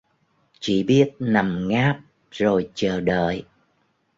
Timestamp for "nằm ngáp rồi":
1.19-2.69